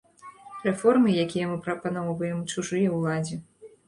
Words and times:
Рэформы, 0.67 1.11
якія 1.23 1.49
мы 1.51 1.57
прапаноўваем, 1.67 2.39
чужыя 2.55 2.89
ўладзе. 2.95 3.39